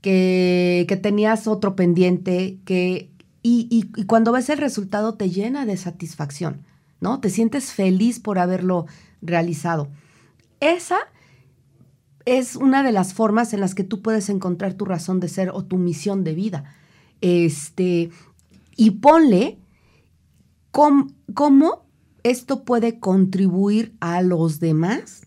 [0.00, 3.10] que, que tenías otro pendiente, que,
[3.42, 6.62] y, y, cuando ves el resultado te llena de satisfacción,
[7.00, 7.18] ¿no?
[7.18, 8.86] Te sientes feliz por haberlo
[9.20, 9.88] realizado.
[10.60, 10.98] Esa
[12.24, 15.50] es una de las formas en las que tú puedes encontrar tu razón de ser
[15.50, 16.64] o tu misión de vida.
[17.20, 18.10] Este,
[18.76, 19.58] y ponle
[20.74, 21.86] ¿Cómo,
[22.24, 25.22] esto puede contribuir a los demás?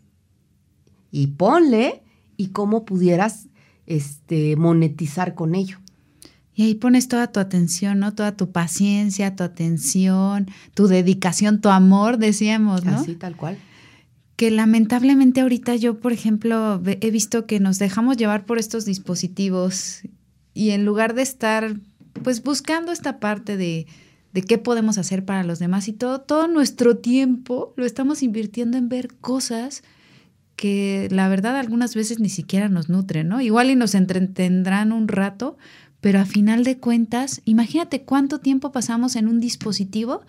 [1.10, 2.04] Y ponle
[2.36, 3.48] y cómo pudieras
[3.86, 5.78] este, monetizar con ello.
[6.54, 8.14] Y ahí pones toda tu atención, ¿no?
[8.14, 12.98] Toda tu paciencia, tu atención, tu dedicación, tu amor, decíamos, ¿no?
[12.98, 13.58] Así, tal cual.
[14.38, 20.04] Que lamentablemente ahorita yo, por ejemplo, he visto que nos dejamos llevar por estos dispositivos
[20.54, 21.76] y en lugar de estar,
[22.24, 23.88] pues, buscando esta parte de,
[24.34, 28.78] de qué podemos hacer para los demás y todo, todo nuestro tiempo lo estamos invirtiendo
[28.78, 29.84] en ver cosas
[30.56, 33.42] que la verdad algunas veces ni siquiera nos nutren, ¿no?
[33.42, 35.58] Igual y nos entretendrán un rato,
[36.02, 40.22] pero a final de cuentas, imagínate cuánto tiempo pasamos en un dispositivo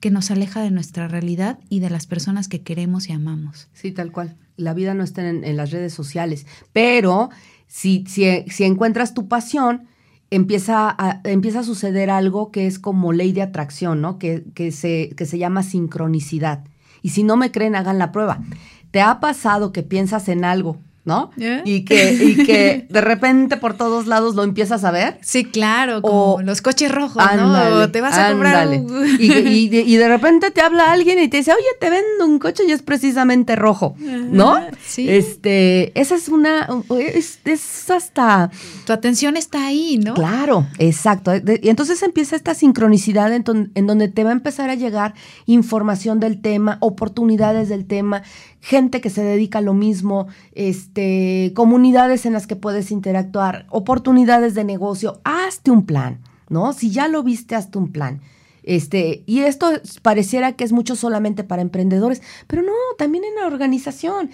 [0.00, 3.68] que nos aleja de nuestra realidad y de las personas que queremos y amamos.
[3.74, 4.36] Sí, tal cual.
[4.56, 7.30] La vida no está en, las redes sociales, pero
[7.66, 9.86] si, si, si encuentras tu pasión,
[10.30, 14.18] empieza a, empieza a suceder algo que es como ley de atracción, ¿no?
[14.18, 16.64] Que, que, se, que se llama sincronicidad.
[17.02, 18.42] Y si no me creen, hagan la prueba.
[18.90, 20.78] ¿Te ha pasado que piensas en algo
[21.10, 21.32] ¿no?
[21.64, 25.18] Y, que, y que de repente por todos lados lo empiezas a ver.
[25.22, 27.90] Sí, claro, como los coches rojos, ¿no?
[27.90, 31.66] te vas a comprar y, y, de repente te habla alguien y te dice, oye,
[31.80, 34.60] te vendo un coche y es precisamente rojo, ¿no?
[34.86, 35.08] Sí.
[35.08, 36.68] Este, esa es una,
[37.00, 38.50] es, es, hasta...
[38.86, 40.14] Tu atención está ahí, ¿no?
[40.14, 41.32] Claro, exacto.
[41.34, 45.14] Y entonces empieza esta sincronicidad en, en donde te va a empezar a llegar
[45.46, 48.22] información del tema, oportunidades del tema,
[48.60, 54.54] gente que se dedica a lo mismo, este, comunidades en las que puedes interactuar, oportunidades
[54.54, 56.72] de negocio, hazte un plan, ¿no?
[56.72, 58.20] Si ya lo viste, hazte un plan.
[58.62, 59.70] Este, y esto
[60.02, 64.30] pareciera que es mucho solamente para emprendedores, pero no, también en la organización.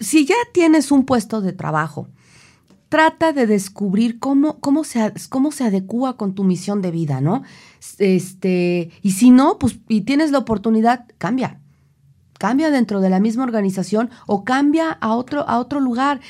[0.00, 2.08] Si ya tienes un puesto de trabajo,
[2.90, 7.42] trata de descubrir cómo, cómo, se, cómo se adecúa con tu misión de vida, ¿no?
[7.98, 11.60] Este, y si no, pues, y tienes la oportunidad, cambia,
[12.38, 16.20] cambia dentro de la misma organización o cambia a otro, a otro lugar.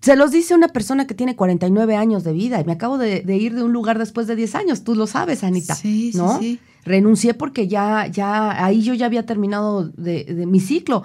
[0.00, 3.22] Se los dice una persona que tiene 49 años de vida y me acabo de,
[3.36, 4.84] ir de un lugar después de 10 años.
[4.84, 5.74] Tú lo sabes, Anita.
[5.74, 6.38] Sí, ¿no?
[6.38, 11.02] sí, Renuncié porque ya, ya, ahí yo ya había terminado de, mi ciclo.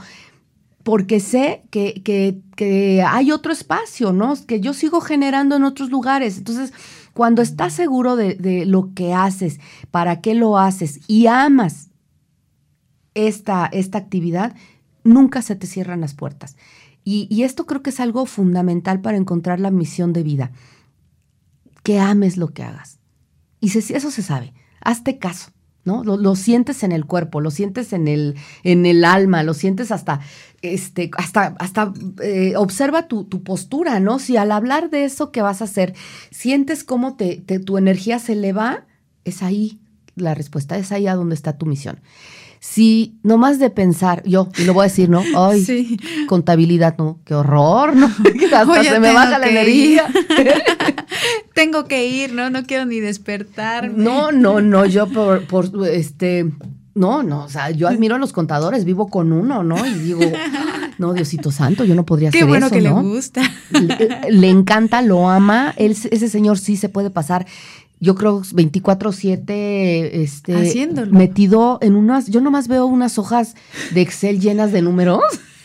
[0.84, 4.36] Porque sé que, que, que, hay otro espacio, ¿no?
[4.46, 6.38] Que yo sigo generando en otros lugares.
[6.38, 6.74] Entonces,
[7.14, 9.60] cuando estás seguro de, de lo que haces,
[9.92, 11.90] para qué lo haces y amas
[13.16, 14.56] esta, esta actividad,
[15.04, 16.56] nunca se te cierran las puertas.
[17.06, 20.52] Y, esto creo que es algo fundamental para encontrar la misión de vida.
[21.84, 23.00] Que ames lo que hagas.
[23.60, 24.54] Y eso se sabe.
[24.80, 25.52] Hazte caso.
[25.86, 26.04] ¿no?
[26.04, 30.22] Lo, sientes en el cuerpo, lo sientes en el, en el alma, lo sientes hasta,
[30.62, 34.18] este, hasta, hasta eh, observa tu, postura, ¿no?
[34.20, 35.94] Si al hablar de eso que vas a hacer,
[36.32, 38.86] sientes cómo te, tu energía se eleva,
[39.26, 39.82] es ahí
[40.16, 42.00] la respuesta, es ahí a donde está tu misión.
[42.64, 45.22] Si nomás de pensar, yo, y lo voy a decir, ¿no?
[45.36, 45.98] Ay,
[46.30, 47.20] contabilidad, ¿no?
[47.26, 48.06] Qué horror, ¿no?
[48.56, 50.06] Hasta se me baja la energía.
[51.54, 52.50] tengo que ir, ¿no?
[52.50, 53.92] No quiero ni despertar.
[53.92, 56.54] No, no, no, yo por, por, este,
[56.96, 59.86] no, no, o sea, yo admiro a los contadores, vivo con uno, ¿no?
[59.86, 60.22] Y digo,
[61.00, 63.42] no, Diosito Santo, yo no podría Qué bueno que le gusta.
[64.30, 67.46] Le, encanta, lo ama, él, ese señor sí se puede pasar
[68.04, 71.12] yo creo 24/7 este Haciéndolo.
[71.12, 73.56] metido en unas yo nomás veo unas hojas
[73.94, 75.22] de Excel llenas de números.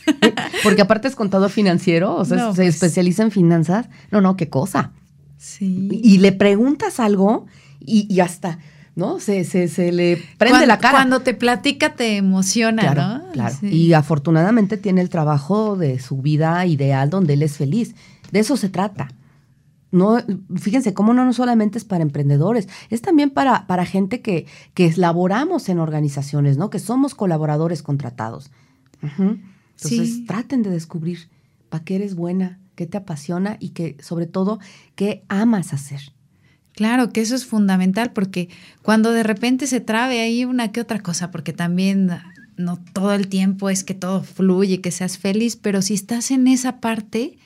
[0.63, 2.75] Porque aparte es contador financiero, o sea, se pues.
[2.75, 3.89] especializa en finanzas.
[4.11, 4.93] No, no, qué cosa.
[5.37, 5.89] Sí.
[6.03, 7.45] Y, le preguntas algo
[7.79, 8.59] y, ya está.
[8.97, 9.21] ¿no?
[9.21, 10.93] Se, se, se le prende la cara.
[10.93, 13.33] Cuando te platica te emociona, ¿no?
[13.33, 13.57] Claro.
[13.63, 17.95] Y afortunadamente tiene el trabajo de su vida ideal donde él es feliz.
[18.33, 19.09] De eso se trata.
[19.91, 20.19] No,
[20.57, 24.93] fíjense cómo no, no solamente es para emprendedores, es también para, para gente que, que
[24.97, 26.69] laboramos en organizaciones, ¿no?
[26.69, 28.51] Que somos colaboradores contratados.
[29.01, 31.31] Entonces, traten de descubrir
[31.69, 34.59] para qué eres buena, qué te apasiona y que, sobre todo,
[34.95, 36.01] qué amas hacer.
[36.73, 38.49] Claro que eso es fundamental porque
[38.83, 42.11] cuando de repente se trabe ahí una que otra cosa, porque también
[42.57, 46.47] no todo el tiempo es que todo fluye, que seas feliz, pero si estás en
[46.47, 47.39] esa parte,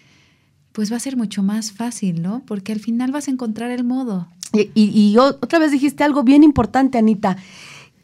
[0.72, 2.42] pues va a ser mucho más fácil, ¿no?
[2.46, 4.28] Porque al final vas a encontrar el modo.
[4.52, 7.36] Y, y, otra vez dijiste algo bien importante, Anita.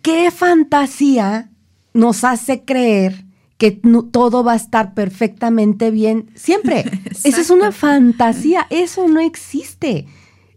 [0.00, 1.50] ¿Qué fantasía
[1.92, 3.26] nos hace creer
[3.58, 3.72] que
[4.12, 6.84] todo va a estar perfectamente bien siempre?
[7.24, 10.06] Esa es una fantasía, eso no existe.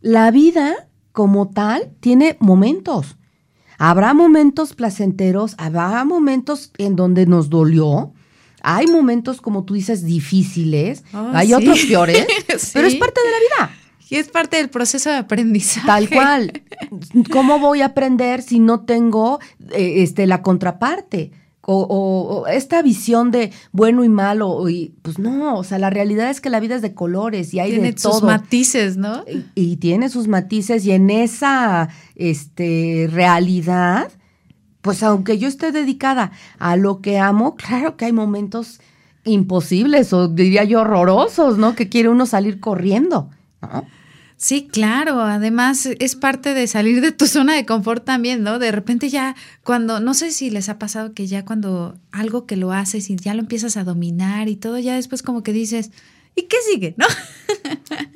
[0.02, 3.18] La vida como tal tiene momentos.
[3.78, 8.14] Habrá momentos placenteros, habrá momentos en donde nos dolió,
[8.64, 12.26] hay momentos, como tú dices, difíciles, ah, hay otros peores,
[12.74, 13.78] pero es parte de la vida.
[14.10, 15.88] Y es parte del proceso de aprendizaje.
[15.88, 16.64] Tal cual.
[17.32, 19.40] ¿Cómo voy a aprender si no tengo
[19.72, 21.32] eh, este, la contraparte?
[21.64, 26.42] O, esta visión de bueno y malo, y, pues no, o sea, la realidad es
[26.42, 27.82] que la vida es de colores y hay de todo.
[27.84, 29.24] Tiene sus matices, ¿no?
[29.56, 34.12] Y, tiene sus matices y en esa este, realidad,
[34.82, 38.80] pues aunque yo esté dedicada a lo que amo, claro que hay momentos
[39.24, 41.76] imposibles o diría yo horrorosos, ¿no?
[41.76, 43.30] Que quiere uno salir corriendo.
[44.38, 45.22] Sí, claro.
[45.22, 48.58] Además, es parte de salir de tu zona de confort también, ¿no?
[48.58, 52.56] De repente ya cuando, no sé si les ha pasado que ya cuando algo que
[52.56, 55.92] lo haces y ya lo empiezas a dominar y todo, ya después como que dices,
[56.36, 56.96] ¿y qué sigue?
[56.98, 57.06] ¿No?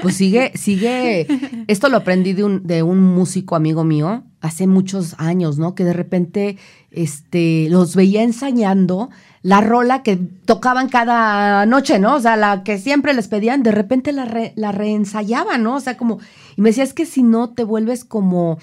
[0.02, 1.28] Pues sigue, sigue.
[1.68, 5.74] Esto lo aprendí de un, de un músico amigo mío hace muchos años, ¿no?
[5.74, 6.58] Que de repente
[6.92, 9.10] este, los veía ensayando
[9.42, 12.16] la rola que tocaban cada noche, ¿no?
[12.16, 15.76] O sea, la que siempre les pedían, de repente la, la reensayaban, ¿no?
[15.76, 16.20] O sea, como,
[16.56, 18.58] y me decía, es que si no te vuelves como,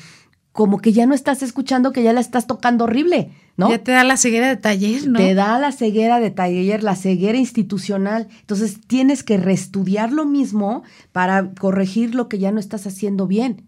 [0.53, 3.71] como que ya no estás escuchando, que ya la estás tocando horrible, ¿no?
[3.71, 5.19] Ya te da la ceguera de taller, ¿no?
[5.19, 8.29] Te da la ceguera de taller, la ceguera institucional.
[8.41, 10.83] Entonces tienes que reestudiar lo mismo
[11.13, 13.65] para corregir lo que ya no estás haciendo bien.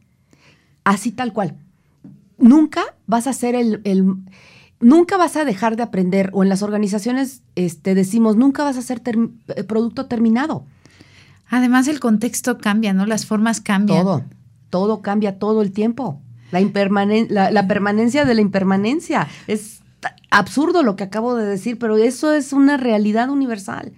[0.84, 1.56] Así tal cual.
[2.36, 3.80] Nunca vas a ser el
[4.84, 8.82] nunca vas a dejar de aprender o en las organizaciones este, decimos, nunca vas a
[8.82, 10.66] ser eh, producto terminado.
[11.48, 13.06] Además el contexto cambia, ¿no?
[13.06, 14.02] Las formas cambian.
[14.02, 14.24] Todo,
[14.70, 16.20] todo cambia todo el tiempo.
[16.50, 19.28] La, la, la permanencia de la impermanencia.
[19.46, 19.80] Es
[20.30, 23.92] absurdo lo que acabo de decir, pero eso es una realidad universal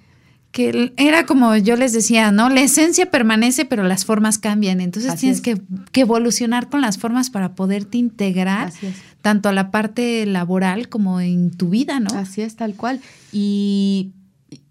[0.56, 2.48] que era como yo les decía, ¿no?
[2.48, 4.80] La esencia permanece, pero las formas cambian.
[4.80, 5.60] Entonces tienes que,
[5.92, 8.72] evolucionar con las formas para poderte integrar
[9.20, 12.08] tanto a la parte laboral como en tu vida, ¿no?
[12.16, 13.02] Así es, tal cual.
[13.32, 14.12] Y,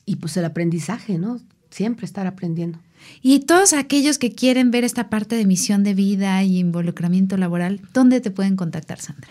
[0.07, 1.39] y pues el aprendizaje, ¿no?
[1.69, 2.79] Siempre estar aprendiendo.
[3.21, 7.81] Y todos aquellos que quieren ver esta parte de misión de vida y involucramiento laboral,
[7.93, 9.29] ¿dónde te pueden contactar, Sandra?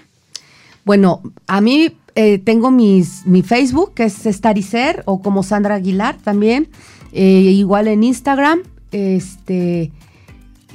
[0.85, 6.17] Bueno, a mí eh, tengo mis, mi Facebook, que es Estaricer, o como Sandra Aguilar
[6.23, 6.69] también,
[7.13, 8.61] eh, igual en Instagram,
[8.93, 9.91] este,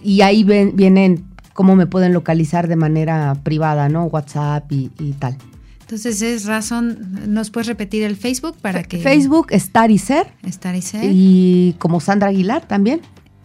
[0.04, 4.06] y ahí ven, vienen cómo me pueden localizar de manera privada, ¿no?
[4.06, 4.90] WhatsApp y,
[5.20, 5.38] tal.
[5.90, 9.00] Entonces es razón, ¿nos puedes repetir el Facebook para que...
[9.00, 10.28] Facebook, Estaricer.
[10.44, 11.02] Estaricer.
[11.04, 13.02] Y como Sandra Aguilar también.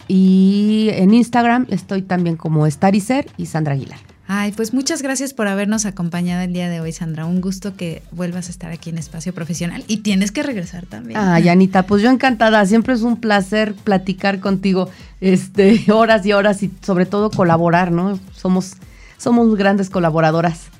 [0.07, 3.97] Y en Instagram estoy también como Estaricer y Sandra Aguilar.
[4.27, 7.25] Ay, pues muchas gracias por habernos acompañado el día de hoy, Sandra.
[7.25, 11.19] Un gusto que vuelvas a estar aquí en Espacio Profesional y tienes que regresar también.
[11.19, 12.63] Ay, Anita, pues yo encantada.
[12.67, 18.19] Siempre es un placer platicar contigo este, horas y horas y sobre todo colaborar, ¿no?
[18.35, 18.73] Somos,
[19.17, 20.74] somos grandes colaboradoras.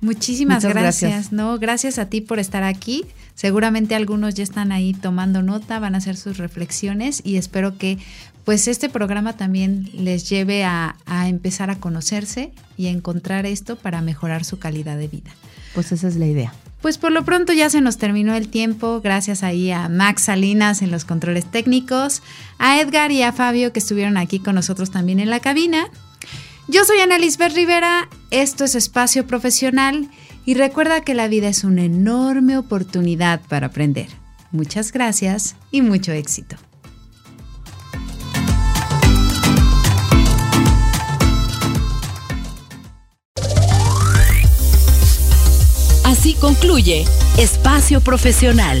[0.00, 1.58] Muchísimas gracias, gracias, ¿no?
[1.58, 3.04] Gracias a ti por estar aquí.
[3.34, 7.98] Seguramente algunos ya están ahí tomando nota, van a hacer sus reflexiones y espero que
[8.44, 10.96] pues este programa también les lleve a,
[11.26, 15.30] empezar a conocerse y a encontrar esto para mejorar su calidad de vida.
[15.74, 16.52] Pues esa es la idea.
[16.80, 20.80] Pues por lo pronto ya se nos terminó el tiempo, gracias ahí a Max Salinas
[20.80, 22.22] en los controles técnicos,
[22.58, 25.88] a Edgar y a Fabio que estuvieron aquí con nosotros también en la cabina.
[26.70, 30.08] Yo soy Ana Lisbeth Rivera, esto es Espacio Profesional
[30.46, 34.06] y recuerda que la vida es una enorme oportunidad para aprender.
[34.52, 36.54] Muchas gracias y mucho éxito.
[46.04, 47.04] Así concluye
[47.36, 48.80] Espacio Profesional